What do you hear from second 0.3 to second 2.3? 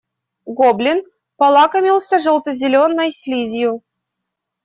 Гоблин полакомился